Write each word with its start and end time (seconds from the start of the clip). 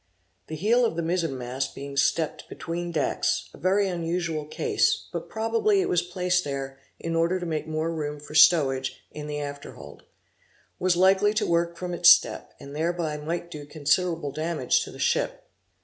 The 0.47 0.55
heel 0.55 0.83
of 0.83 0.95
the 0.95 1.03
mizen 1.03 1.37
mast 1.37 1.75
being 1.75 1.95
stepped 1.95 2.49
between 2.49 2.91
decks 2.91 3.51
(a 3.53 3.59
very 3.59 3.87
unusual 3.87 4.45
case, 4.45 5.05
but 5.13 5.29
probably 5.29 5.79
it 5.79 5.89
was 5.89 6.01
placed 6.01 6.43
there 6.43 6.79
in 6.99 7.15
order 7.15 7.39
to 7.39 7.45
make 7.45 7.67
more 7.67 7.91
room 7.93 8.19
for 8.19 8.33
stowage 8.33 8.99
in 9.11 9.27
the 9.27 9.39
after 9.39 9.73
hold) 9.73 10.01
was 10.79 10.97
likely 10.97 11.35
to 11.35 11.45
work 11.45 11.77
from 11.77 11.93
its 11.93 12.09
step, 12.09 12.55
and 12.59 12.75
thereby 12.75 13.17
might 13.17 13.51
do 13.51 13.63
considerable 13.63 14.31
damage 14.31 14.83
to 14.85 14.91
the 14.91 14.97
ship. 14.97 15.43